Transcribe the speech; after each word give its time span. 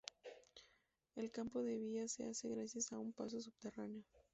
El 1.15 1.29
cambio 1.29 1.61
de 1.61 1.77
vías 1.77 2.13
se 2.13 2.23
hace 2.25 2.49
gracias 2.49 2.91
a 2.91 2.97
un 2.97 3.13
paso 3.13 3.39
subterráneo. 3.39 4.01